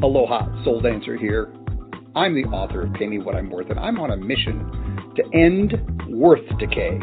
[0.00, 1.52] Aloha, Soul Dancer here.
[2.14, 5.24] I'm the author of Pay Me What I'm Worth, and I'm on a mission to
[5.36, 5.74] end
[6.08, 7.00] worth decay.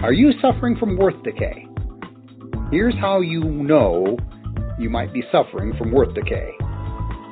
[0.00, 1.68] Are you suffering from worth decay?
[2.72, 4.16] Here's how you know
[4.76, 6.50] you might be suffering from worth decay.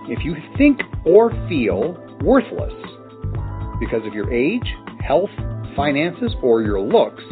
[0.08, 2.72] If you think or feel worthless
[3.80, 4.72] because of your age,
[5.04, 5.30] health,
[5.74, 7.24] finances, or your looks,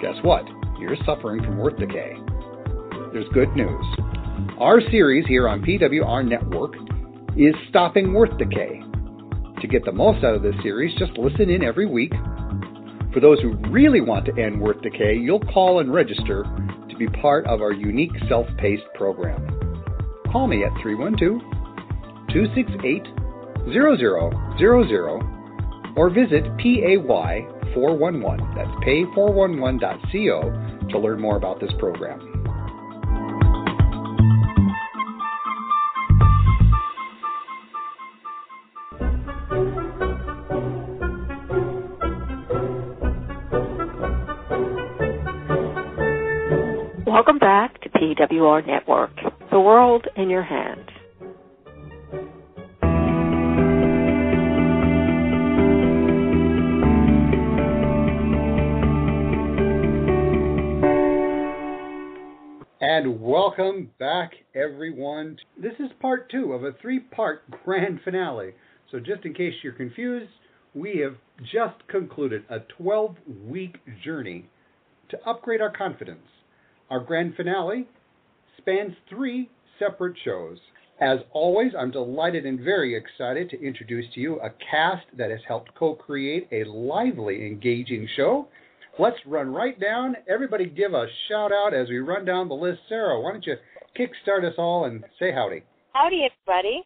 [0.00, 0.46] guess what?
[0.80, 2.16] You're suffering from worth decay.
[3.12, 3.84] There's good news.
[4.58, 6.76] Our series here on PWR Network
[7.36, 8.80] is Stopping Worth Decay.
[9.60, 12.14] To get the most out of this series, just listen in every week.
[13.12, 16.44] For those who really want to end worth decay, you'll call and register
[16.88, 19.46] to be part of our unique self paced program.
[20.32, 21.38] Call me at 312
[22.32, 23.02] 268
[23.74, 28.54] 0000 or visit PAY411.
[28.56, 32.35] That's pay411.co to learn more about this program.
[47.16, 49.16] Welcome back to PWR Network,
[49.50, 50.86] the world in your hands.
[62.82, 65.38] And welcome back, everyone.
[65.56, 68.50] This is part two of a three part grand finale.
[68.92, 70.28] So, just in case you're confused,
[70.74, 74.50] we have just concluded a 12 week journey
[75.08, 76.20] to upgrade our confidence.
[76.90, 77.86] Our grand finale
[78.58, 80.58] spans three separate shows.
[81.00, 85.40] As always, I'm delighted and very excited to introduce to you a cast that has
[85.46, 88.48] helped co create a lively, engaging show.
[88.98, 90.16] Let's run right down.
[90.26, 92.80] Everybody give a shout out as we run down the list.
[92.88, 93.56] Sara, why don't you
[93.98, 95.64] kickstart us all and say howdy?
[95.92, 96.82] Howdy, everybody.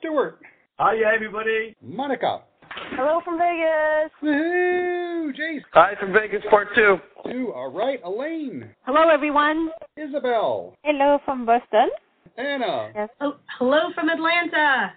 [0.00, 0.38] Stuart.
[0.78, 1.74] Hi, everybody.
[1.80, 2.42] Monica.
[2.90, 4.12] Hello from Vegas.
[4.22, 4.95] Woohoo!
[5.32, 5.62] Jace.
[5.72, 6.96] Hi from Vegas, part two.
[7.30, 7.52] Two.
[7.54, 8.00] All right.
[8.04, 8.70] Elaine.
[8.84, 9.70] Hello, everyone.
[9.96, 10.74] Isabel.
[10.82, 11.88] Hello from Boston.
[12.36, 12.90] Anna.
[12.94, 13.08] Yes.
[13.20, 14.92] Oh, hello from Atlanta.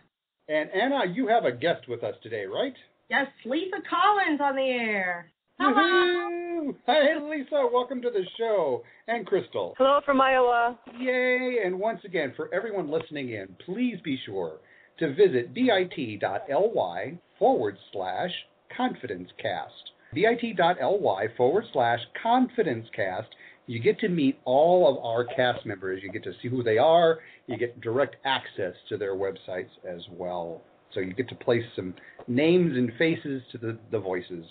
[0.48, 2.74] And Anna, you have a guest with us today, right?
[3.10, 5.32] Yes, Lisa Collins on the air.
[5.60, 5.74] Hello.
[5.74, 6.76] Woohoo!
[6.86, 7.68] Hey, Lisa.
[7.72, 8.84] Welcome to the show.
[9.08, 9.74] And Crystal.
[9.78, 10.78] Hello from Iowa.
[11.00, 11.60] Yay!
[11.66, 14.58] And once again, for everyone listening in, please be sure
[15.00, 18.32] to visit bit.ly forward slash
[18.78, 19.94] confidencecast.
[20.14, 23.28] bit.ly forward slash confidencecast.
[23.68, 26.02] You get to meet all of our cast members.
[26.04, 27.20] You get to see who they are.
[27.48, 30.62] You get direct access to their websites as well.
[30.94, 31.94] So you get to place some
[32.28, 34.46] names and faces to the, the voices.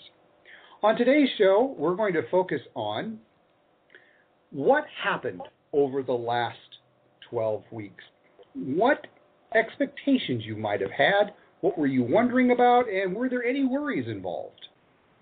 [0.81, 3.19] On today's show, we're going to focus on
[4.51, 5.41] what happened
[5.73, 6.57] over the last
[7.29, 8.03] 12 weeks.
[8.55, 9.05] What
[9.53, 14.07] expectations you might have had, what were you wondering about, and were there any worries
[14.07, 14.68] involved?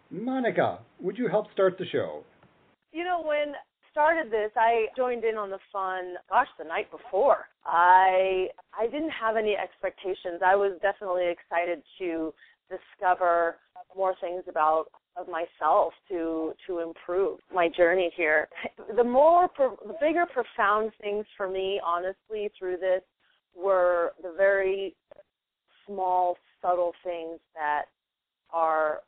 [0.09, 2.23] Monica, would you help start the show?
[2.91, 3.53] You know, when
[3.91, 6.15] started this, I joined in on the fun.
[6.29, 8.47] Gosh, the night before, I
[8.77, 10.41] I didn't have any expectations.
[10.45, 12.33] I was definitely excited to
[12.69, 13.55] discover
[13.95, 14.85] more things about
[15.15, 18.47] of myself to to improve my journey here.
[18.95, 23.01] The more the bigger profound things for me honestly through this
[23.55, 24.95] were the very
[25.87, 27.85] small subtle things that
[28.53, 28.99] are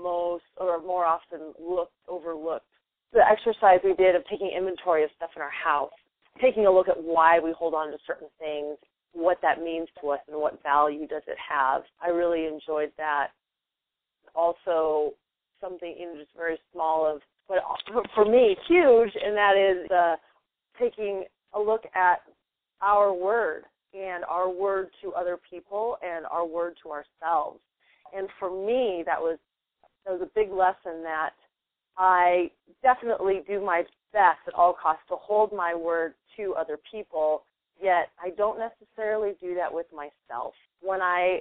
[0.00, 2.66] most or more often looked overlooked.
[3.12, 5.92] The exercise we did of taking inventory of stuff in our house,
[6.40, 8.76] taking a look at why we hold on to certain things,
[9.12, 11.82] what that means to us and what value does it have.
[12.02, 13.28] I really enjoyed that.
[14.34, 15.12] Also
[15.60, 17.58] something you know just very small of but
[18.14, 20.16] for me huge and that is uh,
[20.80, 22.22] taking a look at
[22.80, 23.64] our word
[23.94, 27.60] and our word to other people and our word to ourselves.
[28.16, 29.38] And for me, that was
[30.10, 31.30] was a big lesson that
[31.96, 32.50] I
[32.82, 37.44] definitely do my best at all costs to hold my word to other people.
[37.80, 40.54] Yet I don't necessarily do that with myself.
[40.80, 41.40] When I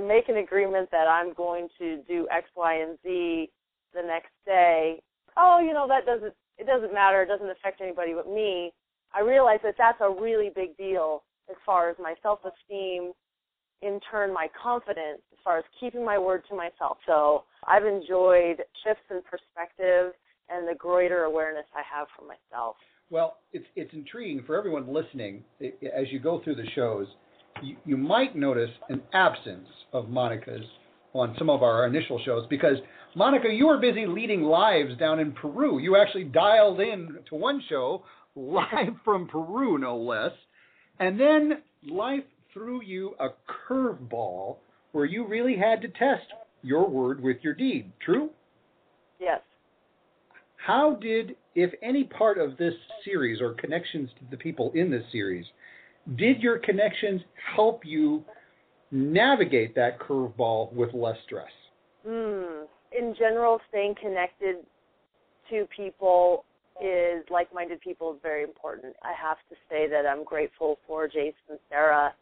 [0.00, 3.50] make an agreement that I'm going to do X, Y, and Z
[3.94, 5.02] the next day,
[5.36, 7.22] oh, you know that doesn't it doesn't matter.
[7.22, 8.72] It doesn't affect anybody but me.
[9.14, 13.12] I realize that that's a really big deal as far as my self esteem,
[13.82, 16.98] in turn, my confidence, as far as keeping my word to myself.
[17.06, 20.12] So I've enjoyed shifts in perspective
[20.48, 22.76] and the greater awareness I have for myself.
[23.10, 27.06] Well, it's it's intriguing for everyone listening it, as you go through the shows.
[27.62, 30.64] You, you might notice an absence of Monica's
[31.12, 32.76] on some of our initial shows because
[33.14, 35.78] Monica, you were busy leading lives down in Peru.
[35.78, 40.32] You actually dialed in to one show live from Peru, no less.
[40.98, 43.28] And then life threw you a
[43.68, 44.56] curveball
[44.92, 46.26] where you really had to test
[46.62, 47.92] your word with your deed.
[48.04, 48.30] True?
[49.20, 49.40] Yes.
[50.56, 55.04] How did, if any part of this series or connections to the people in this
[55.10, 55.44] series,
[56.16, 57.20] did your connections
[57.56, 58.24] help you
[58.90, 61.50] navigate that curveball with less stress?
[62.06, 62.64] Mm.
[62.96, 64.56] In general, staying connected
[65.50, 66.44] to people
[66.80, 68.94] is like-minded people is very important.
[69.02, 72.14] I have to say that I'm grateful for Jason and Sara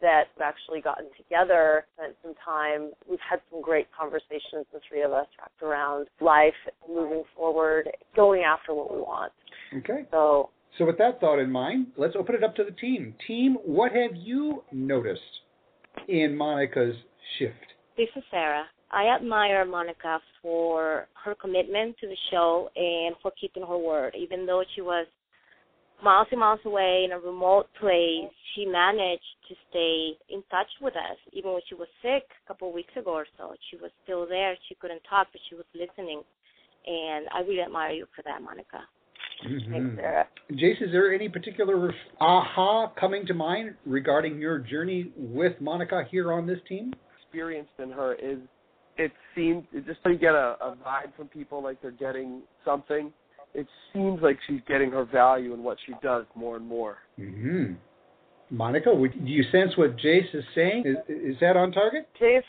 [0.00, 2.90] that we've actually gotten together, spent some time.
[3.08, 6.54] We've had some great conversations, the three of us, wrapped around life,
[6.88, 9.32] moving forward, going after what we want.
[9.78, 10.04] Okay.
[10.10, 13.14] So, So, with that thought in mind, let's open it up to the team.
[13.26, 15.20] Team, what have you noticed
[16.08, 16.96] in Monica's
[17.38, 17.54] shift?
[17.96, 18.64] This is Sara.
[18.90, 24.14] I admire Monica for her commitment to the show and for keeping her word.
[24.16, 25.06] Even though she was
[26.04, 30.94] miles and miles away in a remote place, she managed to stay in touch with
[30.94, 31.16] us.
[31.32, 34.26] Even when she was sick a couple of weeks ago or so, she was still
[34.28, 34.54] there.
[34.68, 36.22] She couldn't talk, but she was listening.
[36.86, 38.84] And I really admire you for that, Monica.
[39.46, 39.72] Mm-hmm.
[39.72, 40.26] thanks, Sara.
[40.52, 46.32] Jace, is there any particular aha coming to mind regarding your journey with Monica here
[46.32, 46.92] on this team?
[47.22, 48.38] Experienced in her is
[48.96, 53.12] it seems it just you get a, a vibe from people like they're getting something.
[53.54, 56.98] It seems like she's getting her value in what she does more and more.
[57.18, 57.74] Mm-hmm.
[58.50, 60.84] Monica, would, do you sense what Jace is saying?
[60.86, 62.08] Is, is that on target?
[62.20, 62.42] Jace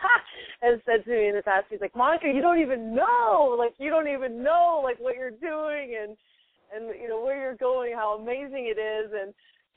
[0.62, 3.74] has said to me in the past, he's like, Monica, you don't even know, like
[3.78, 6.16] you don't even know like what you're doing and
[6.74, 9.32] and you know where you're going, how amazing it is, and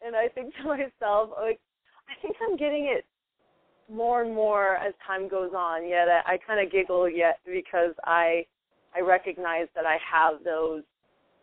[0.06, 1.60] and I think to myself, like
[2.07, 3.06] I think I'm getting it
[3.92, 5.88] more and more as time goes on.
[5.88, 8.45] Yet I, I kind of giggle yet because I
[8.95, 10.83] I recognize that I have those,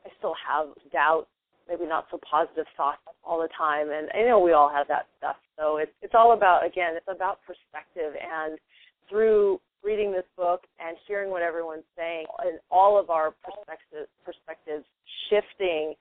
[0.04, 1.28] I still have doubts,
[1.68, 5.06] maybe not so positive thoughts all the time, and I know we all have that
[5.18, 5.36] stuff.
[5.58, 8.58] So it's it's all about again, it's about perspective, and
[9.08, 14.84] through reading this book and hearing what everyone's saying, and all of our perspectives perspectives
[15.30, 15.94] shifting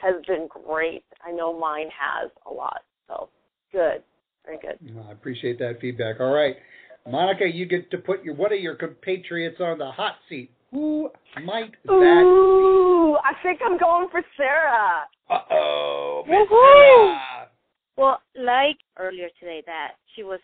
[0.00, 1.04] has been great.
[1.24, 2.82] I know mine has a lot.
[3.08, 3.28] So
[3.72, 4.02] good,
[4.44, 4.78] very good.
[5.08, 6.20] I appreciate that feedback.
[6.20, 6.56] All right.
[7.08, 10.50] Monica, you get to put your one of your compatriots on the hot seat.
[10.72, 11.10] Who
[11.42, 15.04] might that Ooh, I think I'm going for Sara.
[15.28, 17.46] Uh oh, Woohoo!
[17.96, 20.40] Well, like earlier today, that she was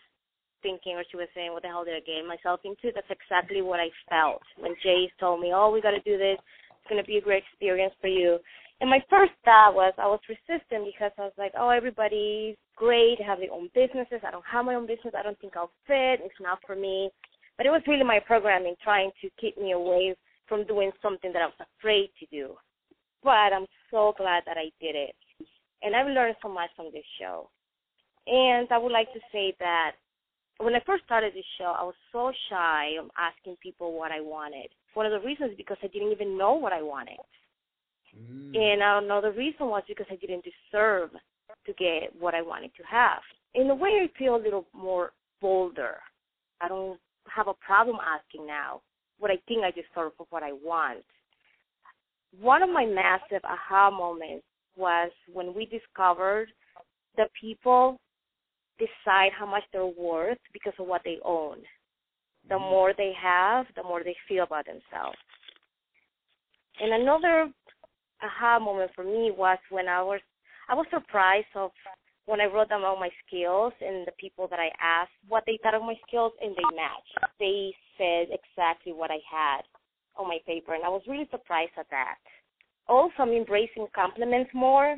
[0.61, 3.61] thinking or she was saying, "What the hell did I get myself into?" That's exactly
[3.61, 6.37] what I felt when Jace told me, "Oh, we got to do this.
[6.71, 8.39] It's going to be a great experience for you."
[8.79, 13.21] And my first thought was I was resistant because I was like, "Oh, everybody's great,
[13.21, 14.21] have their own businesses.
[14.27, 15.15] I don't have my own business.
[15.17, 16.19] I don't think I'll fit.
[16.19, 17.09] It's not for me."
[17.57, 20.15] But it was really my programming trying to keep me away
[20.47, 22.55] from doing something that I was afraid to do.
[23.23, 25.15] But I'm so glad that I did it.
[25.81, 27.49] And I've learned so much from this show.
[28.27, 29.91] And I would like to say that
[30.59, 34.21] when I first started this show, I was so shy of asking people what I
[34.21, 34.69] wanted.
[34.93, 37.17] One of the reasons is because I didn't even know what I wanted.
[38.15, 38.55] Mm.
[38.55, 41.11] And another reason was because I didn't deserve
[41.65, 43.21] to get what I wanted to have.
[43.53, 45.11] In a way, I feel a little more
[45.41, 45.97] bolder.
[46.61, 46.99] I don't
[47.33, 48.81] have a problem asking now
[49.19, 51.03] what I think I deserve for what I want.
[52.39, 54.45] One of my massive aha moments
[54.75, 56.49] was when we discovered
[57.17, 57.99] that people
[58.77, 61.57] decide how much they're worth because of what they own.
[62.47, 62.63] The mm-hmm.
[62.63, 65.17] more they have, the more they feel about themselves.
[66.79, 67.49] And another
[68.21, 70.19] aha moment for me was when I was
[70.69, 71.71] I was surprised of
[72.27, 75.57] when I wrote down all my skills and the people that I asked what they
[75.63, 77.33] thought of my skills and they matched.
[77.39, 79.61] They said exactly what I had
[80.19, 82.19] on my paper and I was really surprised at that.
[82.87, 84.97] Also I'm embracing compliments more.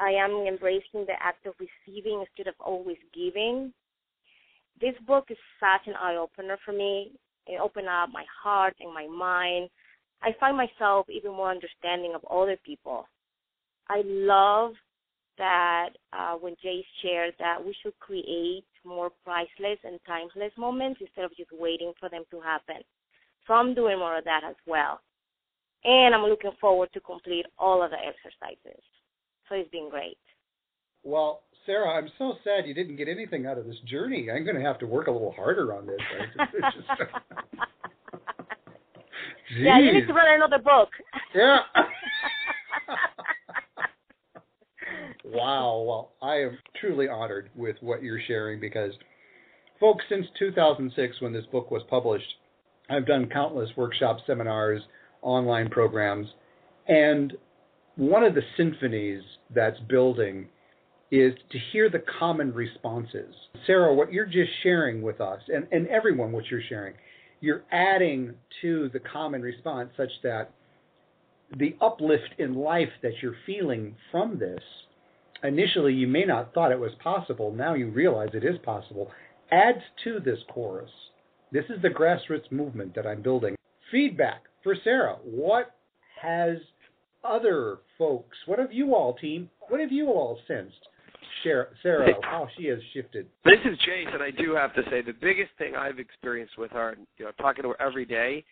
[0.00, 3.72] I am embracing the act of receiving instead of always giving.
[4.80, 7.12] This book is such an eye opener for me.
[7.46, 9.70] It opened up my heart and my mind.
[10.22, 13.06] I find myself even more understanding of other people.
[13.88, 14.72] I love
[15.38, 21.24] that uh, when Jay shared that we should create more priceless and timeless moments instead
[21.24, 22.82] of just waiting for them to happen.
[23.46, 25.00] So I'm doing more of that as well.
[25.84, 28.82] And I'm looking forward to complete all of the exercises.
[29.48, 30.18] So it's been great.
[31.02, 34.30] Well, Sara, I'm so sad you didn't get anything out of this journey.
[34.30, 35.98] I'm going to have to work a little harder on this.
[36.38, 36.86] Just-
[39.58, 40.90] yeah, you need to write another book.
[41.34, 41.58] Yeah.
[45.24, 45.84] wow.
[45.86, 48.92] Well, I am truly honored with what you're sharing because,
[49.80, 52.26] folks, since 2006, when this book was published,
[52.90, 54.82] I've done countless workshops, seminars,
[55.22, 56.26] online programs,
[56.88, 57.32] and
[57.96, 59.22] one of the symphonies
[59.54, 60.48] that's building
[61.10, 63.34] is to hear the common responses.
[63.66, 66.94] Sara, what you're just sharing with us, and, and everyone what you're sharing,
[67.40, 70.52] you're adding to the common response such that
[71.58, 74.62] the uplift in life that you're feeling from this,
[75.42, 79.10] initially you may not thought it was possible, now you realize it is possible,
[79.50, 80.90] adds to this chorus.
[81.50, 83.56] This is the grassroots movement that I'm building.
[83.90, 85.16] Feedback for Sara.
[85.22, 85.74] What
[86.20, 86.56] has
[87.24, 90.88] other folks, what have you all, team, what have you all sensed?
[91.42, 93.26] Sara, how she has shifted.
[93.44, 96.70] This is Jace, and I do have to say the biggest thing I've experienced with
[96.70, 98.44] her, you know, talking to her every day,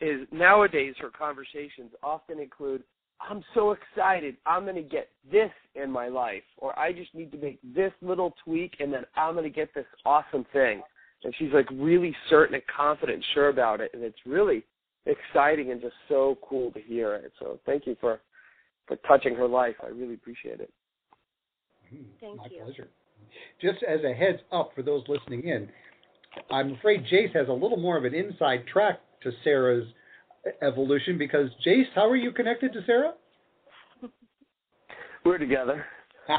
[0.00, 2.82] is nowadays her conversations often include,
[3.20, 7.32] "I'm so excited, I'm going to get this in my life," or "I just need
[7.32, 10.82] to make this little tweak, and then I'm going to get this awesome thing."
[11.24, 14.62] And she's like really certain and confident, and sure about it, and it's really
[15.06, 17.32] exciting and just so cool to hear it.
[17.38, 18.20] So thank you for
[18.86, 19.74] for touching her life.
[19.82, 20.72] I really appreciate it.
[22.20, 22.62] Thank My you.
[22.62, 22.88] pleasure.
[23.60, 25.68] Just as a heads up for those listening in,
[26.50, 29.86] I'm afraid Jace has a little more of an inside track to Sara's
[30.62, 33.14] evolution because Jace, how are you connected to Sara?
[35.24, 35.84] We're together.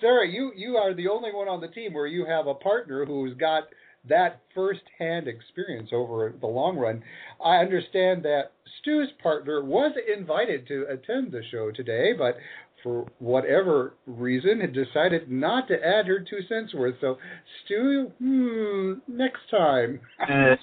[0.00, 3.04] Sara, you you are the only one on the team where you have a partner
[3.04, 3.64] who's got
[4.08, 7.02] that first-hand experience over the long run.
[7.44, 12.36] I understand that Stu's partner was invited to attend the show today, but
[12.82, 16.94] for whatever reason had decided not to add her two cents worth.
[17.00, 17.18] So,
[17.64, 20.00] Stu, hmm, next time.
[20.20, 20.56] Uh,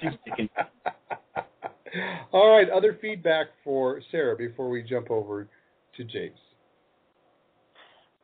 [0.00, 0.48] she's thinking.
[2.32, 5.48] All right, other feedback for Sara before we jump over
[5.96, 6.30] to Jace.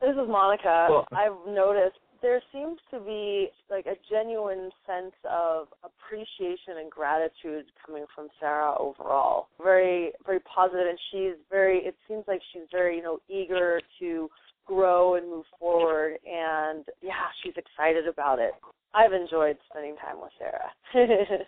[0.01, 0.87] This is Monica.
[0.89, 7.65] Well- I've noticed there seems to be like a genuine sense of appreciation and gratitude
[7.85, 9.47] coming from Sara overall.
[9.61, 11.79] Very, very positive, and she's very.
[11.79, 14.29] It seems like she's very, you know, eager to
[14.65, 16.17] grow and move forward.
[16.25, 18.51] And yeah, she's excited about it.
[18.93, 20.69] I've enjoyed spending time with Sara.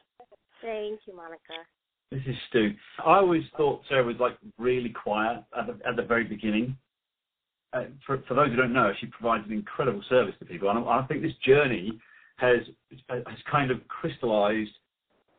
[0.61, 1.65] Thank you, Monica.
[2.11, 2.71] This is Stu.
[3.05, 6.75] I always thought Sara was like really quiet at the, at the very beginning.
[7.73, 10.79] Uh, for, for those who don't know, she provides an incredible service to people, and
[10.79, 11.99] I, I think this journey
[12.37, 12.59] has
[13.07, 14.71] has kind of crystallized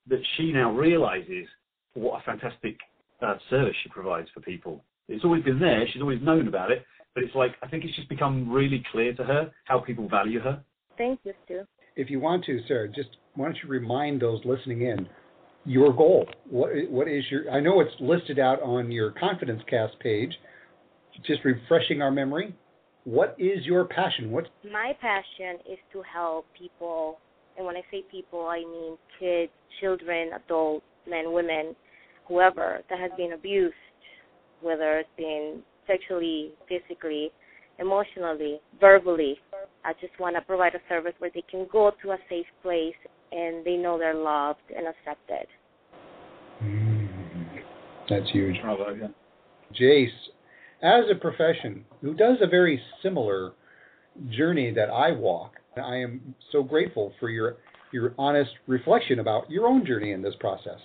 [0.08, 1.46] that she now realizes
[1.94, 2.78] what a fantastic
[3.20, 4.82] uh, service she provides for people.
[5.08, 7.94] It's always been there; she's always known about it, but it's like I think it's
[7.96, 10.62] just become really clear to her how people value her.
[10.96, 11.62] Thank you, Stu.
[11.96, 15.06] If you want to, Sara, just why don't you remind those listening in
[15.64, 16.26] your goal?
[16.48, 17.50] What what is your?
[17.50, 20.32] I know it's listed out on your confidence cast page.
[21.26, 22.54] Just refreshing our memory.
[23.04, 24.30] What is your passion?
[24.30, 27.18] What My passion is to help people,
[27.56, 31.74] and when I say people, I mean kids, children, adults, men, women,
[32.28, 33.74] whoever that has been abused,
[34.60, 37.32] whether it's been sexually, physically,
[37.78, 39.38] emotionally, verbally.
[39.84, 42.94] I just want to provide a service where they can go to a safe place
[43.32, 45.48] and they know they're loved and accepted.
[46.62, 47.58] Mm-hmm.
[48.08, 48.56] That's huge.
[48.62, 49.08] Bravo, yeah.
[49.78, 50.08] Jace,
[50.82, 53.52] as a profession who does a very similar
[54.30, 57.56] journey that I walk, I am so grateful for your
[57.92, 60.78] your honest reflection about your own journey in this process.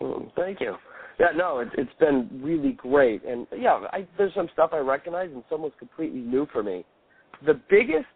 [0.00, 0.76] Mm, Thank you.
[1.18, 5.30] Yeah, no, it, it's been really great, and yeah, I, there's some stuff I recognize,
[5.34, 6.84] and some was completely new for me.
[7.44, 8.06] The biggest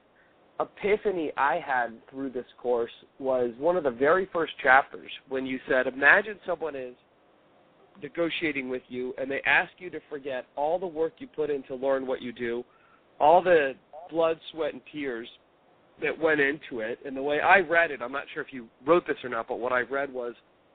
[0.60, 5.58] epiphany I had through this course was one of the very first chapters when you
[5.68, 6.94] said, "Imagine someone is
[8.00, 11.62] negotiating with you, and they ask you to forget all the work you put in
[11.64, 12.64] to learn what you do,
[13.18, 13.74] all the
[14.10, 15.28] blood, sweat, and tears
[16.00, 18.68] that went into it." And the way I read it, I'm not sure if you
[18.86, 20.34] wrote this or not, but what I read was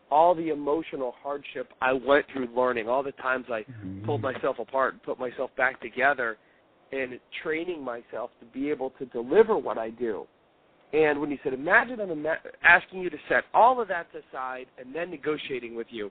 [0.09, 4.05] all the emotional hardship I went through learning, all the times I mm-hmm.
[4.05, 6.38] pulled myself apart and put myself back together,
[6.91, 10.25] and training myself to be able to deliver what I do.
[10.93, 14.67] And when you said, imagine I'm ima- asking you to set all of that aside
[14.77, 16.09] and then negotiating with you,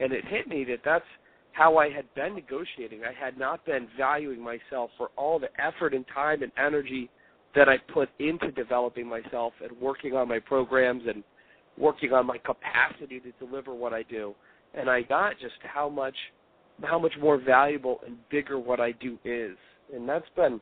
[0.00, 1.04] and it hit me that that's
[1.52, 3.00] how I had been negotiating.
[3.02, 7.08] I had not been valuing myself for all the effort and time and energy
[7.54, 11.24] that I put into developing myself and working on my programs and
[11.78, 14.34] working on my capacity to deliver what I do.
[14.74, 16.14] And I got just how much
[16.84, 19.56] how much more valuable and bigger what I do is.
[19.94, 20.60] And that's been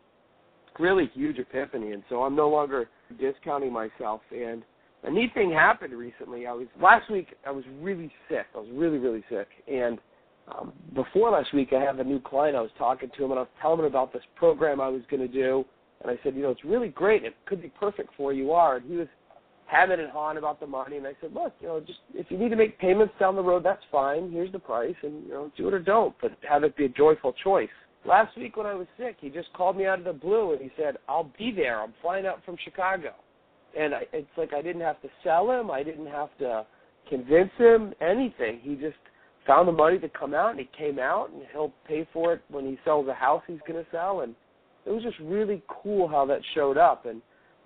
[0.79, 2.88] really huge epiphany and so I'm no longer
[3.21, 4.62] discounting myself and
[5.05, 6.47] a neat thing happened recently.
[6.47, 8.47] I was last week I was really sick.
[8.55, 9.49] I was really, really sick.
[9.69, 9.99] And
[10.49, 13.39] um, before last week I have a new client I was talking to him and
[13.39, 15.65] I was telling him about this program I was gonna do
[16.03, 18.77] and I said, you know, it's really great, it could be perfect for you are
[18.77, 19.09] and he was
[19.67, 22.39] hemming and hawing about the money, and I said, look, you know, just if you
[22.39, 24.31] need to make payments down the road, that's fine.
[24.31, 26.89] Here's the price, and you know, do it or don't, but have it be a
[26.89, 27.71] joyful choice.
[28.07, 30.61] Last week when I was sick, he just called me out of the blue and
[30.61, 31.81] he said, "I'll be there.
[31.81, 33.15] I'm flying out from Chicago."
[33.76, 35.71] And I, it's like I didn't have to sell him.
[35.71, 36.66] I didn't have to
[37.09, 38.61] convince him anything.
[38.62, 38.97] He just
[39.47, 42.43] found the money to come out, and he came out, and he'll pay for it
[42.49, 44.21] when he sells a house he's going to sell.
[44.21, 44.35] And
[44.87, 47.07] it was just really cool how that showed up.
[47.07, 47.21] And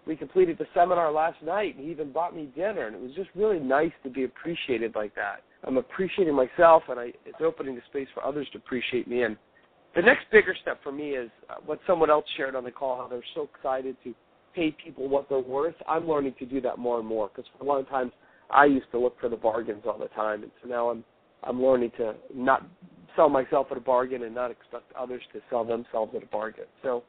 [0.06, 3.12] we completed the seminar last night, and he even bought me dinner, and it was
[3.14, 5.42] just really nice to be appreciated like that.
[5.64, 9.22] I'm appreciating myself, and I, it's opening the space for others to appreciate me.
[9.22, 9.36] And
[9.94, 12.96] the next bigger step for me is uh, what someone else shared on the call,
[12.96, 14.14] how they're so excited to
[14.54, 15.74] pay people what they're worth.
[15.88, 18.12] I'm learning to do that more and more because for a long time
[18.50, 21.04] I used to look for the bargains all the time, and so now I'm
[21.44, 22.66] I'm learning to not
[23.14, 26.64] sell myself at a bargain and not expect others to sell themselves at a bargain.
[26.82, 27.04] So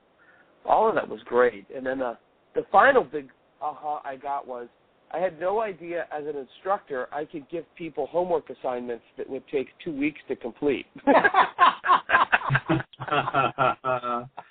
[0.66, 1.66] all of that was great.
[1.76, 2.16] And then uh,
[2.56, 3.30] the final big
[3.62, 4.68] aha I got was
[5.12, 9.44] I had no idea as an instructor I could give people homework assignments that would
[9.52, 10.86] take two weeks to complete.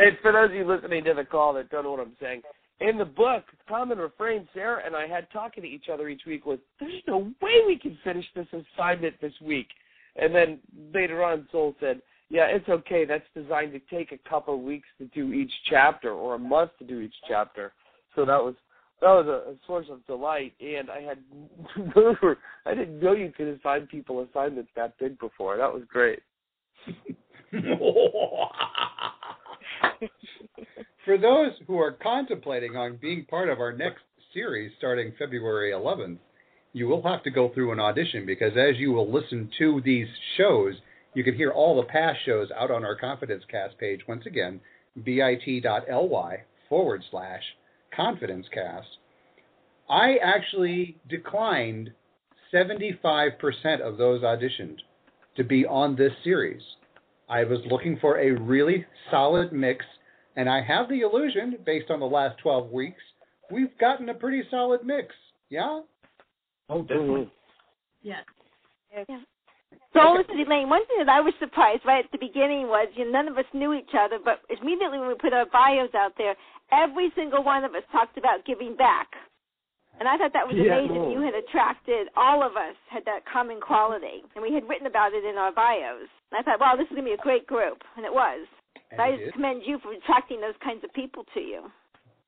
[0.00, 2.42] and for those of you listening to the call that don't know what I'm saying,
[2.80, 6.46] in the book, common refrain Sara and I had talking to each other each week
[6.46, 9.68] was, "There's no way we can finish this assignment this week."
[10.16, 10.60] And then
[10.94, 13.04] later on, Soul said, "Yeah, it's okay.
[13.04, 16.76] That's designed to take a couple of weeks to do each chapter, or a month
[16.78, 17.74] to do each chapter."
[18.14, 18.54] So that was
[19.00, 21.18] that was a, a source of delight, and I had
[22.66, 25.58] I didn't know you could assign people assignments that big before.
[25.58, 26.22] That was great.
[31.04, 36.18] For those who are contemplating on being part of our next series starting February 11th,
[36.72, 40.06] you will have to go through an audition because as you will listen to these
[40.36, 40.74] shows,
[41.14, 44.60] you can hear all the past shows out on our Confidence Cast page once again,
[45.04, 47.42] bit.ly forward slash
[47.94, 48.86] confidence cast.
[49.88, 51.90] I actually declined
[52.52, 54.78] 75% of those auditioned
[55.36, 56.62] to be on this series.
[57.30, 59.84] I was looking for a really solid mix,
[60.36, 63.00] and I have the illusion, based on the last 12 weeks,
[63.52, 65.14] we've gotten a pretty solid mix.
[65.48, 65.80] Yeah?
[66.68, 67.30] Oh, definitely.
[68.02, 68.24] Yes.
[68.92, 69.04] Yeah.
[69.92, 73.04] So, listen, Elaine, one thing that I was surprised right at the beginning was you
[73.04, 76.12] know, none of us knew each other, but immediately when we put our bios out
[76.18, 76.34] there,
[76.72, 79.08] every single one of us talked about giving back.
[79.98, 80.78] And I thought that was Yeah.
[80.78, 81.10] amazing.
[81.10, 85.12] You had attracted all of us had that common quality, and we had written about
[85.12, 86.08] it in our bios.
[86.30, 88.46] And I thought, wow, this is going to be a great group, and it was.
[88.90, 89.32] And I just is.
[89.32, 91.62] commend you for attracting those kinds of people to you.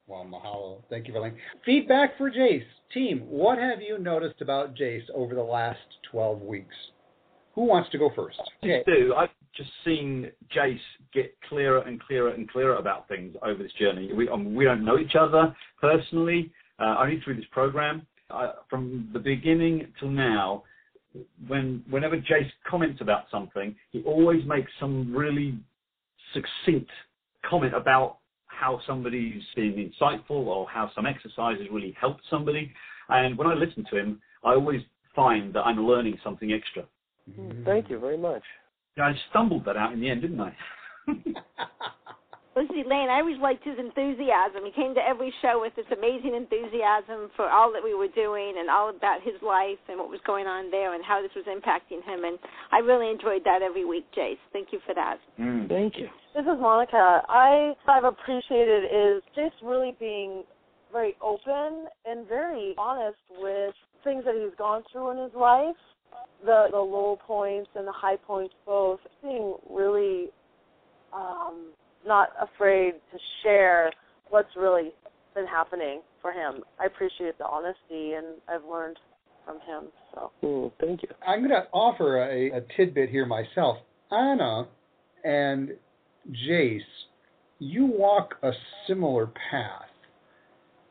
[0.06, 0.82] Well, mahalo.
[0.90, 1.36] Thank you, Elaine.
[1.64, 2.64] Feedback for Jace.
[2.92, 5.78] Team, what have you noticed about Jace over the last
[6.10, 6.74] 12 weeks?
[7.54, 8.36] Who wants to go first?
[8.62, 9.14] Just do.
[9.14, 10.78] I've just seen Jace
[11.12, 14.10] get clearer and clearer and clearer about things over this journey.
[14.12, 18.06] We um, we don't know each other personally, uh, only through this program.
[18.30, 20.64] Uh, from the beginning till now,
[21.46, 25.59] when whenever Jace comments about something, he always makes some really
[26.33, 26.90] succinct
[27.48, 32.72] comment about how somebody's been insightful or how some exercise has really helped somebody.
[33.09, 34.81] And when I listen to him, I always
[35.14, 36.85] find that I'm learning something extra.
[37.64, 38.42] Thank you very much.
[38.96, 40.57] Yeah, I stumbled that out in the end, didn't I?
[42.54, 44.68] Listen, Lane, I always liked his enthusiasm.
[44.68, 48.60] He came to every show with this amazing enthusiasm for all that we were doing
[48.60, 51.48] and all about his life and what was going on there and how this was
[51.48, 52.24] impacting him.
[52.24, 52.38] And
[52.70, 54.36] I really enjoyed that every week, Jace.
[54.52, 55.16] Thank you for that.
[55.40, 55.66] Mm.
[55.68, 56.08] Thank you.
[56.34, 57.22] This is Monica.
[57.28, 60.44] I I've appreciated is just really being
[60.92, 65.76] very open and very honest with things that he's gone through in his life,
[66.44, 69.00] the the low points and the high points both.
[69.22, 70.28] Being really
[71.14, 71.72] um,
[72.06, 73.90] not afraid to share
[74.30, 74.90] what's really
[75.34, 76.62] been happening for him.
[76.80, 78.98] I appreciate the honesty, and I've learned
[79.44, 79.90] from him.
[80.14, 81.08] So Mm, thank you.
[81.26, 83.78] I'm going to offer a, a tidbit here myself.
[84.10, 84.68] Anna
[85.24, 85.70] and
[86.48, 86.80] Jace,
[87.58, 88.50] you walk a
[88.86, 89.88] similar path.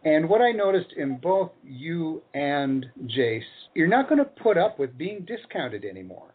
[0.03, 3.41] And what I noticed in both you and Jace,
[3.75, 6.33] you're not going to put up with being discounted anymore.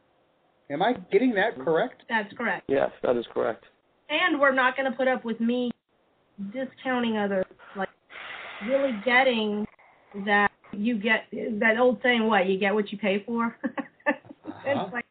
[0.71, 2.03] Am I getting that correct?
[2.09, 2.65] That's correct.
[2.69, 3.65] Yes, that is correct.
[4.09, 5.71] And we're not going to put up with me
[6.53, 7.89] discounting others, like
[8.67, 9.67] really getting
[10.25, 13.57] that you get that old saying, what you get what you pay for.
[14.47, 14.85] Uh-huh.
[14.87, 15.05] It's like,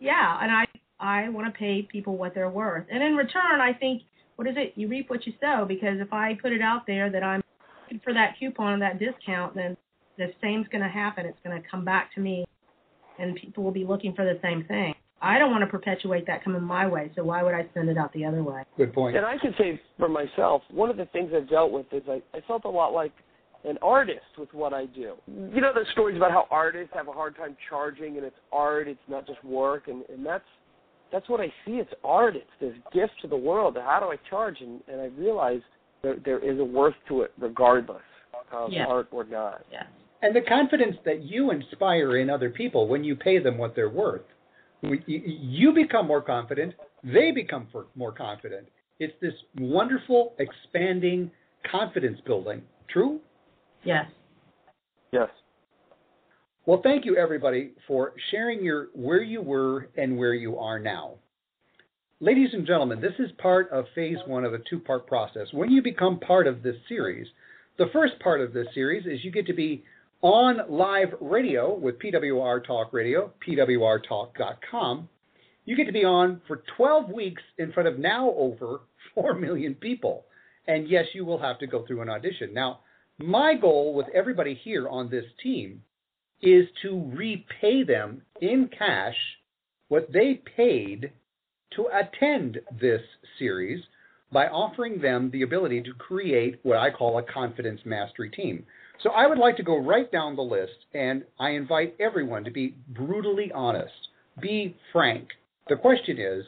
[0.00, 0.66] yeah, and I
[0.98, 4.02] I want to pay people what they're worth, and in return, I think
[4.38, 4.72] what is it?
[4.76, 5.64] You reap what you sow.
[5.66, 7.42] Because if I put it out there that I'm
[7.82, 9.76] looking for that coupon that discount, then
[10.16, 11.26] the same's going to happen.
[11.26, 12.44] It's going to come back to me,
[13.18, 14.94] and people will be looking for the same thing.
[15.20, 17.98] I don't want to perpetuate that coming my way, so why would I send it
[17.98, 18.62] out the other way?
[18.76, 19.16] Good point.
[19.16, 22.22] And I can say for myself, one of the things I've dealt with is I,
[22.36, 23.12] I felt a lot like
[23.64, 25.14] an artist with what I do.
[25.26, 28.86] You know the stories about how artists have a hard time charging and it's art,
[28.86, 30.44] it's not just work and, and that's
[31.10, 31.72] that's what I see.
[31.72, 33.76] It's art, it's this gift to the world.
[33.82, 34.60] How do I charge?
[34.60, 35.64] And and I realized
[36.02, 38.02] there there is a worth to it regardless
[38.52, 38.86] of Yeah.
[38.86, 39.64] art or not.
[39.72, 39.82] Yeah.
[40.22, 43.90] and the confidence that you inspire in other people when you pay them what they're
[43.90, 44.22] worth.
[44.82, 48.68] We- you- You become more confident, they become more confident.
[48.98, 51.30] It's this wonderful, expanding
[51.64, 52.62] confidence building.
[52.88, 53.20] True?
[53.84, 54.10] Yes.
[55.12, 55.30] Yes.
[56.66, 61.14] Well, thank you everybody for sharing your where you were and where you are now.
[62.20, 65.52] Ladies and gentlemen, this is part of phase one of a two-part process.
[65.52, 67.26] When you become part of this series,
[67.78, 69.84] the first part of this series is you get to be
[70.22, 75.08] on live radio with PWR Talk Radio, pwrtalk.com.
[75.64, 78.80] You get to be on for 12 weeks in front of now over
[79.14, 80.24] 4 million people.
[80.66, 82.52] And yes, you will have to go through an audition.
[82.52, 82.80] Now,
[83.18, 85.82] my goal with everybody here on this team
[86.40, 89.16] is to repay them in cash
[89.88, 91.12] what they paid
[91.74, 93.00] to attend this
[93.38, 93.82] series
[94.30, 98.64] by offering them the ability to create what I call a confidence mastery team.
[99.02, 102.50] So I would like to go right down the list and I invite everyone to
[102.50, 104.08] be brutally honest,
[104.40, 105.28] be frank.
[105.68, 106.44] The question is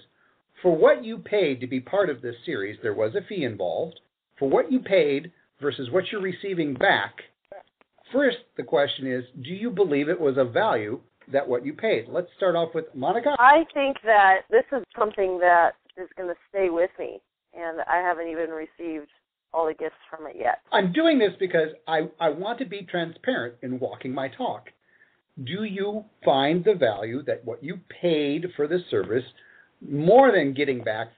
[0.62, 4.00] for what you paid to be part of this series, there was a fee involved.
[4.38, 7.14] For what you paid versus what you're receiving back,
[8.12, 12.06] First, the question is, do you believe it was of value that what you paid?
[12.08, 13.36] Let's start off with Monica.
[13.38, 17.20] I think that this is something that is going to stay with me,
[17.54, 19.09] and I haven't even received
[19.70, 20.60] all the gifts from it yet.
[20.72, 24.68] I'm doing this because I, I want to be transparent in walking my talk.
[25.44, 29.24] Do you find the value that what you paid for this service
[29.80, 31.08] more than getting back?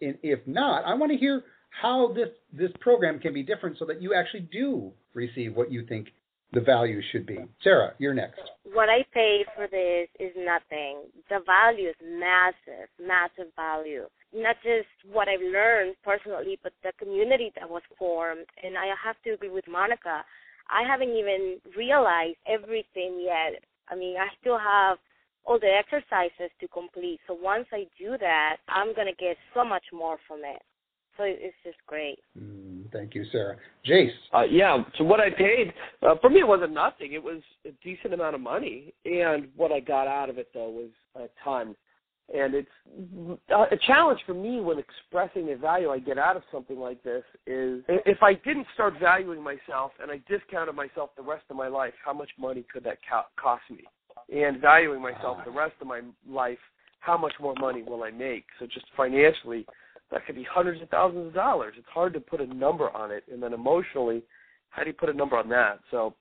[0.00, 3.84] And if not, I want to hear how this, this program can be different so
[3.86, 6.08] that you actually do receive what you think
[6.52, 7.38] the value should be.
[7.62, 8.40] Sara, you're next.
[8.72, 11.02] What I pay for this is nothing.
[11.28, 14.04] The value is massive, massive value.
[14.36, 18.46] Not just what I've learned personally, but the community that was formed.
[18.62, 20.24] And I have to agree with Monica.
[20.68, 23.62] I haven't even realized everything yet.
[23.88, 24.98] I mean, I still have
[25.44, 27.20] all the exercises to complete.
[27.26, 30.60] So once I do that, I'm going to get so much more from it.
[31.16, 32.18] So it's just great.
[32.38, 33.56] Mm, thank you, Sara.
[33.88, 34.10] Jace.
[34.34, 34.82] Uh, yeah.
[34.98, 35.72] So what I paid
[36.02, 37.14] uh, for me it wasn't nothing.
[37.14, 40.68] It was a decent amount of money, and what I got out of it though
[40.68, 41.74] was a ton.
[42.34, 42.68] And it's
[43.54, 47.02] uh, a challenge for me when expressing the value I get out of something like
[47.04, 51.56] this is if I didn't start valuing myself and I discounted myself the rest of
[51.56, 53.84] my life, how much money could that co- cost me?
[54.34, 56.58] And valuing myself the rest of my life,
[56.98, 58.46] how much more money will I make?
[58.58, 59.64] So just financially,
[60.10, 61.74] that could be hundreds of thousands of dollars.
[61.78, 64.22] It's hard to put a number on it, and then emotionally,
[64.70, 65.78] how do you put a number on that?
[65.92, 66.14] So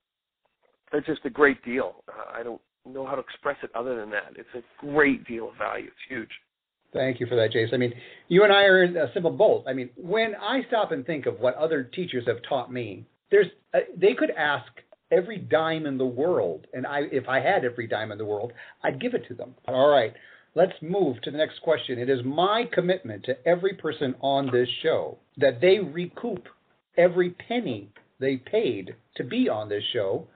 [0.94, 2.04] it's just a great deal.
[2.08, 4.34] Uh, I don't know how to express it other than that.
[4.36, 5.88] It's a great deal of value.
[5.88, 6.30] It's huge.
[6.94, 7.74] Thank you for that, Jace.
[7.74, 7.94] I mean,
[8.30, 9.66] you and I are in a simple boat.
[9.68, 13.48] I mean, when I stop and think of what other teachers have taught me, there's
[13.74, 14.72] uh, they could ask
[15.12, 18.54] every dime in the world, and I, if I had every dime in the world,
[18.84, 19.56] I'd give it to them.
[19.68, 20.14] All right,
[20.56, 22.00] let's move to the next question.
[22.00, 26.48] It is my commitment to every person on this show that they recoup
[26.98, 30.28] every penny they paid to be on this show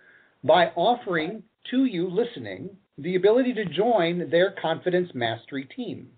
[0.44, 6.10] by offering to you listening the ability to join their confidence mastery team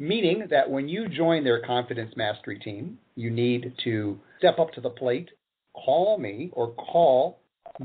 [0.00, 4.80] meaning that when you join their confidence mastery team, you need to step up to
[4.80, 5.28] the plate,
[5.74, 7.38] call me or call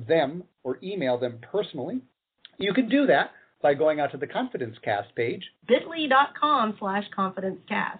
[0.08, 2.02] them or email them personally.
[2.58, 5.44] You can do that by going out to the Confidence Cast page.
[5.68, 8.00] bit.ly.com slash confidencecast.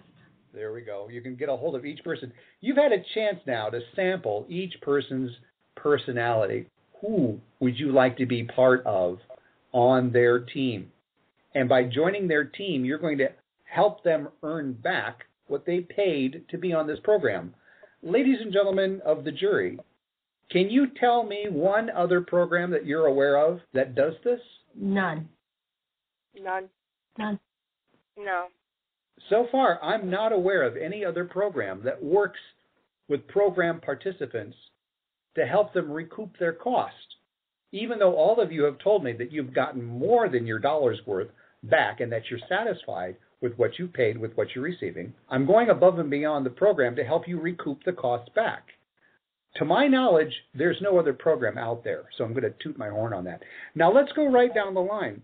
[0.54, 1.08] There we go.
[1.10, 2.32] You can get a hold of each person.
[2.62, 5.30] You've had a chance now to sample each person's
[5.76, 6.70] personality.
[7.00, 9.18] Who would you like to be part of
[9.72, 10.90] on their team?
[11.54, 13.28] And by joining their team, you're going to
[13.64, 17.54] help them earn back what they paid to be on this program.
[18.02, 19.78] Ladies and gentlemen of the jury,
[20.50, 24.40] can you tell me one other program that you're aware of that does this?
[24.74, 25.28] None.
[26.40, 26.68] None.
[27.18, 27.38] None.
[28.16, 28.46] No.
[29.28, 32.40] So far, I'm not aware of any other program that works
[33.08, 34.56] with program participants
[35.36, 36.94] to help them recoup their cost.
[37.72, 41.00] Even though all of you have told me that you've gotten more than your dollar's
[41.06, 41.28] worth
[41.62, 45.70] back and that you're satisfied with what you paid with what you're receiving, I'm going
[45.70, 48.64] above and beyond the program to help you recoup the costs back.
[49.56, 52.88] To my knowledge, there's no other program out there, so I'm going to toot my
[52.88, 53.42] horn on that.
[53.74, 55.22] Now let's go right down the line.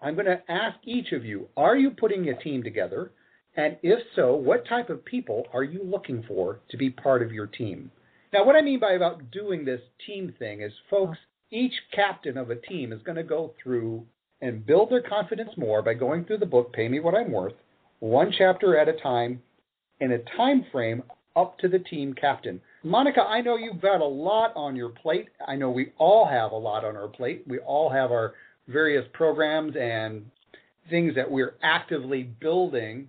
[0.00, 3.12] I'm going to ask each of you are you putting a team together?
[3.56, 7.32] And if so, what type of people are you looking for to be part of
[7.32, 7.90] your team?
[8.34, 11.56] Now, what I mean by about doing this team thing is, folks, oh.
[11.56, 14.04] each captain of a team is going to go through
[14.40, 17.52] and build their confidence more by going through the book Pay Me What I'm Worth,
[18.00, 19.40] one chapter at a time,
[20.00, 21.04] in a time frame
[21.36, 22.60] up to the team captain.
[22.82, 25.28] Monica, I know you've got a lot on your plate.
[25.46, 27.44] I know we all have a lot on our plate.
[27.46, 28.34] We all have our
[28.66, 30.26] various programs and
[30.90, 33.08] things that we're actively building.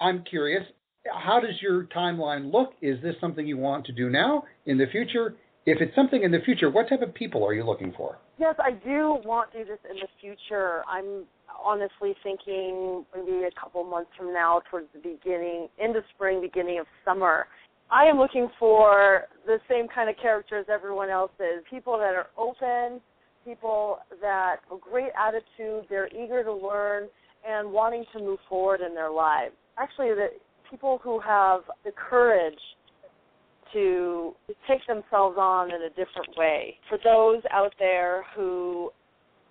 [0.00, 0.64] I'm curious,
[1.12, 2.72] how does your timeline look?
[2.80, 5.34] Is this something you want to do now, in the future?
[5.66, 8.18] If it's something in the future, what type of people are you looking for?
[8.38, 10.82] Yes, I do want to do this in the future.
[10.88, 11.24] I'm
[11.64, 16.78] honestly thinking maybe a couple months from now, towards the beginning, end of spring, beginning
[16.78, 17.46] of summer.
[17.90, 22.14] I am looking for the same kind of character as everyone else is people that
[22.14, 23.00] are open,
[23.44, 27.08] people that have a great attitude, they're eager to learn,
[27.48, 29.54] and wanting to move forward in their lives.
[29.78, 30.28] Actually, the
[30.70, 32.54] people who have the courage
[33.72, 34.34] to
[34.68, 36.76] take themselves on in a different way.
[36.88, 38.90] For those out there who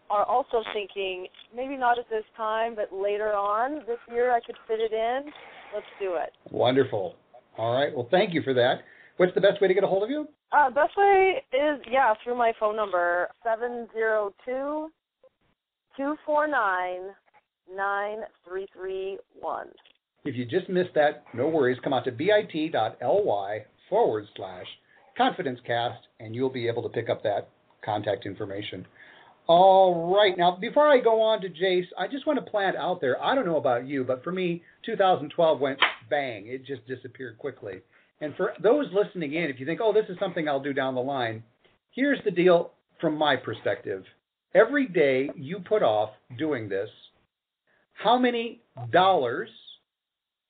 [0.10, 4.56] are also thinking, maybe not at this time, but later on this year I could
[4.68, 5.32] fit it in,
[5.74, 6.32] let's do it.
[6.52, 7.16] Wonderful.
[7.58, 7.96] All right.
[7.96, 8.82] Well, thank you for that.
[9.18, 10.28] What's the best way to get a hold of you?
[10.52, 14.90] Uh, best way is, yeah, through my phone number, 702
[15.98, 17.16] 249
[17.74, 19.68] 9331.
[20.26, 21.78] If you just missed that, no worries.
[21.84, 24.66] Come out to bit.ly forward slash
[25.20, 27.50] confidencecast, and you'll be able to pick up that
[27.84, 28.88] contact information.
[29.48, 30.36] All right.
[30.36, 33.24] Now, before I go on to Jace, I just want to plant out there.
[33.24, 36.48] I don't know about you, but for me, 2012 went bang.
[36.48, 37.82] It just disappeared quickly.
[38.20, 40.96] And for those listening in, if you think, oh, this is something I'll do down
[40.96, 41.44] the line,
[41.92, 44.04] here's the deal from my perspective.
[44.56, 46.10] Every day you put off
[46.40, 46.90] doing this,
[47.94, 48.62] how many
[48.92, 49.50] dollars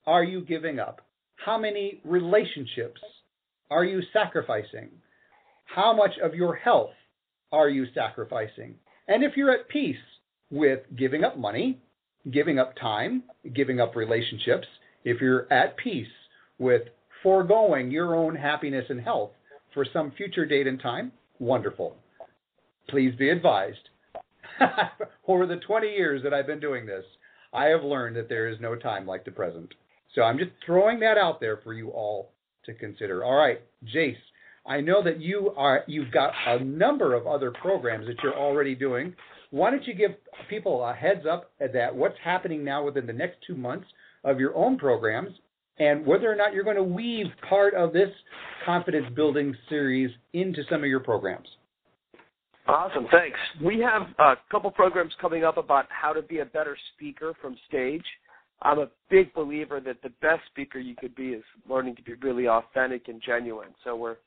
[0.08, 1.02] are you giving up?
[1.38, 3.02] How many relationships
[3.70, 4.90] are you sacrificing?
[5.66, 6.94] How much of your health
[7.52, 8.76] are you sacrificing?
[9.08, 9.96] And if you're at peace
[10.52, 11.80] with giving up money,
[12.32, 14.68] giving up time, giving up relationships,
[15.04, 16.08] if you're at peace
[16.60, 16.84] with
[17.22, 19.32] foregoing your own happiness and health
[19.74, 21.96] for some future date and time, wonderful.
[22.90, 23.90] Please be advised.
[25.28, 27.04] Over the 20 years that I've been doing this,
[27.54, 29.74] I have learned that there is no time like the present.
[30.16, 32.32] So I'm just throwing that out there for you all
[32.66, 33.24] to consider.
[33.24, 33.60] All right,
[33.94, 34.16] Jace,
[34.66, 38.74] I know that you are you've got a number of other programs that you're already
[38.74, 39.14] doing.
[39.52, 40.12] Why don't you give
[40.50, 43.88] people a heads up at that what's happening now within the next two months
[44.24, 45.30] of your own programs
[45.78, 48.10] and whether or not you're going to weave part of this
[48.66, 51.48] confidence building series into some of your programs.
[52.68, 53.38] Awesome, thanks.
[53.64, 57.56] We have a couple programs coming up about how to be a better speaker from
[57.68, 58.04] stage.
[58.66, 62.16] I'm a big believer that the best speaker you could be is learning to be
[62.16, 63.70] really authentic and genuine.
[63.84, 64.18] So we're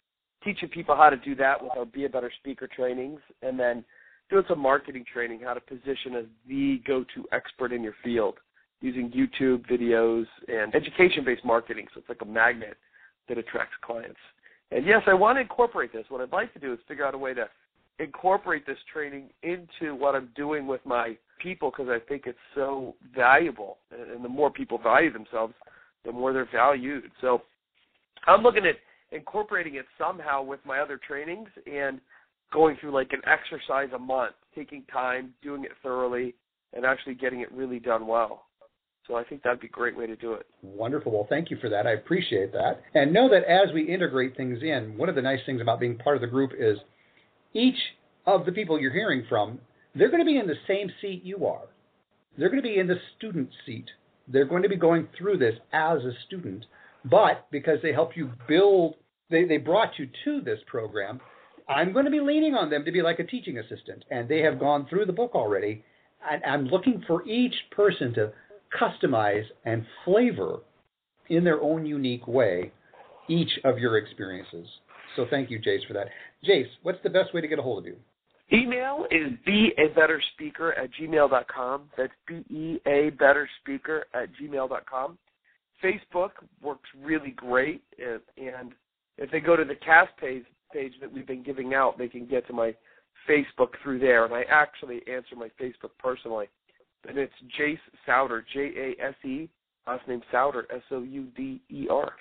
[0.44, 3.85] teaching people how to do that with our Be a Better Speaker trainings and then
[4.31, 8.35] doing some marketing training, how to position as the go-to expert in your field
[8.81, 11.87] using YouTube videos and education-based marketing.
[11.92, 12.77] So it's like a magnet
[13.29, 14.20] that attracts clients.
[14.70, 16.05] And yes, I want to incorporate this.
[16.11, 17.48] What I'd like to do is figure out a way to
[17.98, 22.94] incorporate this training into what I'm doing with my people because I think it's so
[23.14, 23.79] valuable.
[23.90, 25.55] And the more people value themselves,
[26.05, 27.11] the more they're valued.
[27.20, 27.42] So
[28.27, 28.77] I'm looking at
[29.12, 32.01] incorporating it somehow with my other trainings and
[32.53, 36.35] going through like an exercise a month, taking time, doing it thoroughly,
[36.74, 38.44] and actually getting it really done well.
[39.07, 40.46] So I think that'd be a great way to do it.
[40.62, 41.12] Wonderful.
[41.12, 41.87] Well, thank you for that.
[41.87, 42.83] I appreciate that.
[42.94, 45.96] And know that as we integrate things in, one of the nice things about being
[45.96, 46.79] part of the group is
[47.55, 47.79] each
[48.27, 49.59] of the people you're hearing from,
[49.98, 51.66] they're going to be in the same seat you are.
[52.37, 53.87] They're going to be in the student seat.
[54.28, 56.64] They're going to be going through this as a student.
[57.04, 58.94] But because they help you build,
[59.30, 61.20] they, they brought you to this program,
[61.68, 64.04] I'm going to be leaning on them to be like a teaching assistant.
[64.11, 65.84] And they have gone through the book already.
[66.30, 68.32] And I'm looking for each person to
[68.78, 70.58] customize and flavor
[71.28, 72.72] in their own unique way
[73.28, 74.66] each of your experiences.
[75.16, 76.08] So thank you, Jace, for that.
[76.46, 77.96] Jace, what's the best way to get a hold of you?
[78.52, 81.82] Email is be a better speaker at gmail.com.
[81.96, 85.18] That's B E A better speaker at gmail.com.
[85.84, 86.30] Facebook
[86.62, 88.72] works really great, and
[89.16, 92.26] if they go to the cast page, page that we've been giving out, they can
[92.26, 92.74] get to my
[93.28, 94.24] Facebook through there.
[94.24, 96.46] And I actually answer my Facebook personally.
[97.08, 99.48] And it's Jace Souder, J A S E,
[99.87, 102.12] last name Souder, S O U D E R.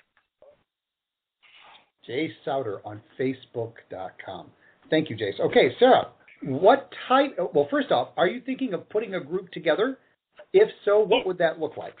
[2.08, 4.50] Jace Souder on Facebook.com.
[4.88, 5.40] Thank you, Jace.
[5.40, 6.08] Okay, Sara,
[6.42, 7.36] What type?
[7.52, 9.98] Well, first off, are you thinking of putting a group together?
[10.52, 11.94] If so, what would that look like?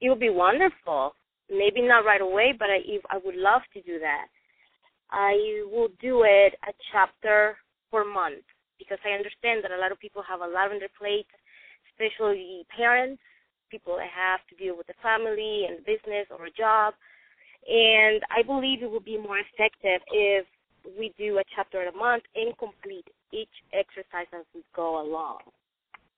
[0.00, 1.14] It would be wonderful.
[1.50, 2.78] Maybe not right away, but I,
[3.10, 4.26] I would love to do that.
[5.10, 7.56] I will do it a chapter
[7.90, 8.44] per month
[8.78, 11.26] because I understand that a lot of people have a lot on their plate,
[11.90, 13.22] especially parents,
[13.70, 16.94] people that have to deal with the family and business or a job.
[17.66, 20.46] And I believe it would be more effective if
[20.98, 25.38] we do a chapter a month and complete each exercise as we go along.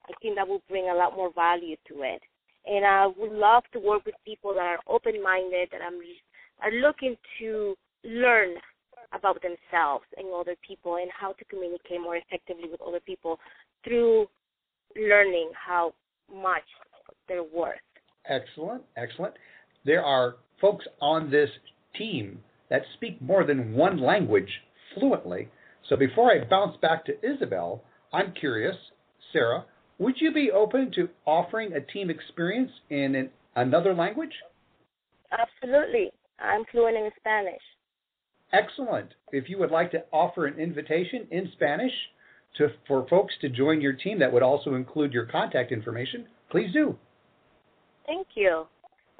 [0.09, 2.21] I think that will bring a lot more value to it.
[2.67, 7.17] And I would love to work with people that are open-minded, that are, are looking
[7.39, 8.55] to learn
[9.13, 13.39] about themselves and other people and how to communicate more effectively with other people
[13.85, 14.27] through
[14.97, 15.93] learning how
[16.33, 16.63] much
[17.29, 17.79] they're worth.
[18.29, 19.35] Excellent, excellent.
[19.85, 21.49] There are folks on this
[21.97, 24.51] team that speak more than one language
[24.95, 25.49] fluently.
[25.89, 28.77] So before I bounce back to Isabel, I'm curious,
[29.33, 29.65] Sara,
[29.99, 34.33] would you be open to offering a team experience in an, another language?
[35.31, 36.11] Absolutely.
[36.39, 37.61] I'm fluent in Spanish.
[38.53, 39.11] Excellent.
[39.31, 41.93] If you would like to offer an invitation in Spanish
[42.57, 46.73] to, for folks to join your team that would also include your contact information, please
[46.73, 46.97] do.
[48.07, 48.67] Thank you.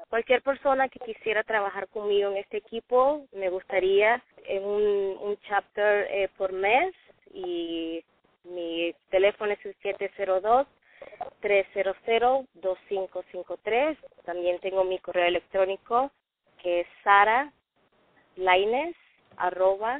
[0.09, 6.07] Cualquier persona que quisiera trabajar conmigo en este equipo, me gustaría en un, un chapter
[6.11, 6.93] eh, por mes
[7.33, 8.03] y
[8.43, 9.73] mi teléfono es el
[11.41, 13.97] 702-300-2553.
[14.25, 16.11] También tengo mi correo electrónico
[16.61, 17.51] que es Sara
[18.35, 18.95] Laines
[19.37, 19.99] arroba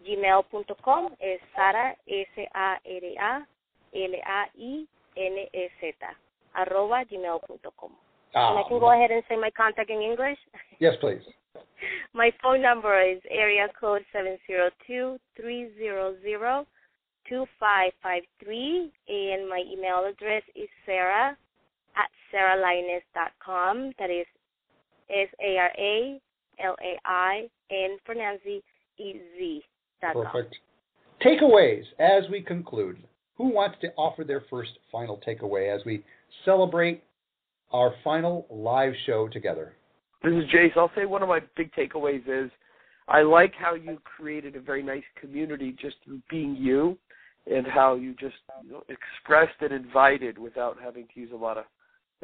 [0.00, 3.46] gmail.com es Sara S-A-R-A-L-A-I-N-E-Z
[6.54, 7.92] arroba gmail.com.
[8.34, 10.38] Ah, and I can go ahead and say my contact in English.
[10.78, 11.22] Yes, please.
[12.14, 16.66] my phone number is area code seven zero two three zero zero
[17.28, 21.36] two five five three, and my email address is Sara
[21.96, 23.92] at saralainez.com.
[23.98, 24.26] That is
[25.10, 26.20] S A R A
[26.64, 28.62] L A I N for Nancy
[28.98, 29.62] E Z.
[30.00, 30.56] Perfect.
[31.24, 32.98] Takeaways as we conclude.
[33.36, 36.02] Who wants to offer their first final takeaway as we
[36.44, 37.02] celebrate
[37.70, 39.74] our final live show together?
[40.22, 40.76] This is Jace.
[40.76, 42.50] I'll say one of my big takeaways is
[43.08, 46.98] I like how you created a very nice community just through being you
[47.46, 51.58] and how you just you know, expressed and invited without having to use a lot
[51.58, 51.64] of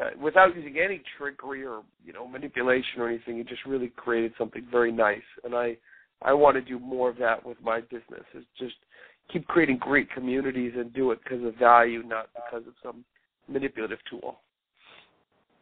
[0.03, 3.37] uh, without using any trickery or you know manipulation or anything.
[3.37, 5.23] You just really created something very nice.
[5.45, 5.77] And i
[6.23, 8.75] i want to do more of that with my business is just
[9.33, 13.05] keep creating great communities and do it because of value not because of some
[13.49, 14.41] manipulative tool.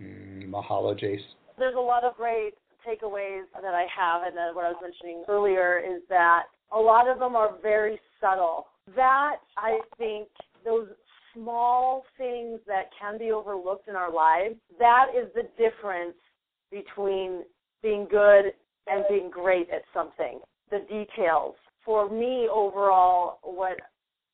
[0.01, 1.21] Mm, mahalo jace
[1.61, 2.55] there's a lot of great
[2.87, 7.19] takeaways that i have and what i was mentioning earlier is that a lot of
[7.19, 10.27] them are very subtle that i think
[10.65, 10.89] those
[11.35, 16.17] small things that can be overlooked in our lives, that is the difference
[16.71, 17.43] between
[17.83, 18.53] being good
[18.87, 20.41] and being great at something.
[20.71, 21.55] The details.
[21.85, 23.79] For me, overall, what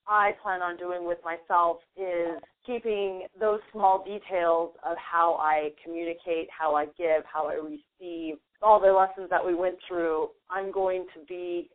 [0.09, 6.49] I plan on doing with myself is keeping those small details of how I communicate,
[6.57, 10.29] how I give, how I receive, all the lessons that we went through.
[10.51, 11.71] I'm going to be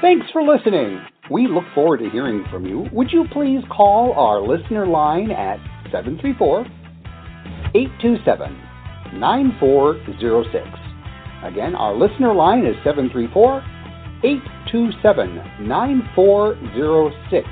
[0.00, 1.00] Thanks for listening.
[1.28, 2.86] We look forward to hearing from you.
[2.92, 5.58] Would you please call our listener line at
[5.90, 6.60] 734
[7.74, 10.66] 827 9406.
[11.42, 13.58] Again, our listener line is 734
[14.22, 17.48] 827 9406.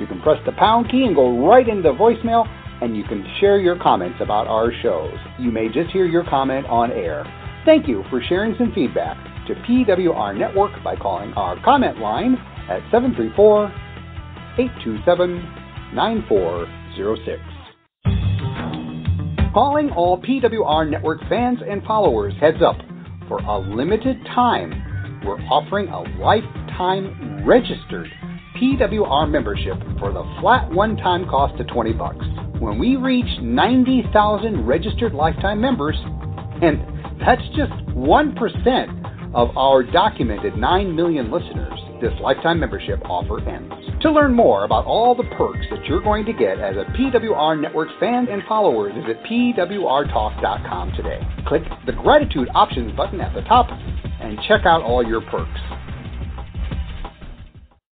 [0.00, 2.48] You can press the pound key and go right into voicemail,
[2.84, 5.14] and you can share your comments about our shows.
[5.38, 7.24] You may just hear your comment on air.
[7.64, 9.16] Thank you for sharing some feedback
[9.46, 12.34] to PWR Network by calling our comment line
[12.68, 13.72] at 734
[14.58, 17.40] 827 9406.
[19.54, 22.76] Calling all PWR Network fans and followers, heads up.
[23.28, 28.10] For a limited time, we're offering a lifetime registered
[28.56, 32.24] PWR membership for the flat one time cost of 20 bucks.
[32.60, 35.96] When we reach 90,000 registered lifetime members,
[36.62, 36.80] and
[37.20, 43.74] that's just 1% of our documented 9 million listeners, this lifetime membership offer ends.
[44.02, 47.60] To learn more about all the perks that you're going to get as a PWR
[47.60, 51.20] Network fan and follower, visit pwrtalk.com today.
[51.48, 55.83] Click the gratitude options button at the top and check out all your perks.